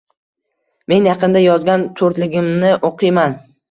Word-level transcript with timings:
Men 0.93 1.05
yaqinda 1.09 1.45
yozgan 1.45 1.87
to’rtligimnii 2.03 2.79
o’qiyman: 2.93 3.43